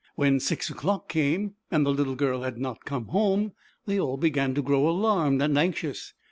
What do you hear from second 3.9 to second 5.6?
all began to grow alarmed and